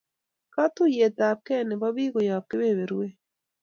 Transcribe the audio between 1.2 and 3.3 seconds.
ab kee nebo bik koyap kebeberwek